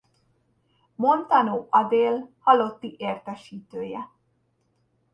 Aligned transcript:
Montanó 0.97 1.67
Adél 1.69 2.31
halotti 2.39 2.95
értesítője. 2.97 4.09